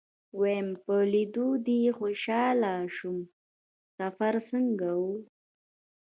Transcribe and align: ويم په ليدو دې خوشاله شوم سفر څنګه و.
ويم 0.39 0.67
په 0.83 0.95
ليدو 1.13 1.47
دې 1.67 1.79
خوشاله 1.97 2.73
شوم 2.95 3.17
سفر 3.97 4.33
څنګه 4.49 4.89
و. 5.01 5.03